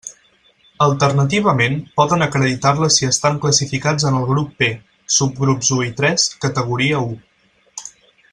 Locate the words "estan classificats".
3.09-4.09